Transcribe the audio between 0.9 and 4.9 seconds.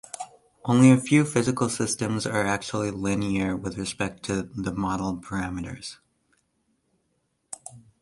few physical systems are actually linear with respect to the